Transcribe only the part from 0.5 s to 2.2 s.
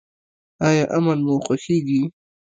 ایا امن مو خوښیږي؟